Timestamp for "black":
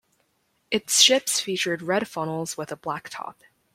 2.75-3.07